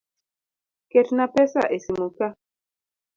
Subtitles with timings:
[0.91, 2.27] Ketna pesa e simu ka.